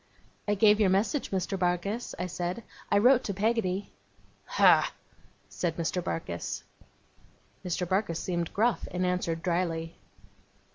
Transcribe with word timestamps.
'I 0.47 0.55
gave 0.55 0.79
your 0.79 0.89
message, 0.89 1.29
Mr. 1.29 1.59
Barkis,' 1.59 2.15
I 2.17 2.25
said: 2.25 2.63
'I 2.91 2.97
wrote 2.97 3.23
to 3.25 3.35
Peggotty.' 3.35 3.91
'Ah!' 4.57 4.91
said 5.47 5.77
Mr. 5.77 6.03
Barkis. 6.03 6.63
Mr. 7.63 7.87
Barkis 7.87 8.19
seemed 8.19 8.51
gruff, 8.51 8.87
and 8.89 9.05
answered 9.05 9.43
drily. 9.43 9.93